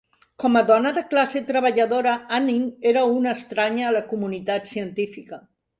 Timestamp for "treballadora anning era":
1.51-3.07